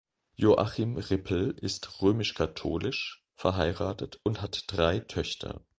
Joachim 0.35 0.97
Rippel 0.97 1.51
ist 1.61 2.01
römisch-katholisch, 2.01 3.23
verheiratet 3.35 4.19
und 4.23 4.41
hat 4.41 4.63
drei 4.65 4.97
Töchter. 4.97 5.61